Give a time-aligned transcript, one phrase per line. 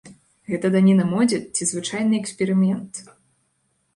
[0.51, 3.03] Гэта даніна модзе ці звычайны эксперымент?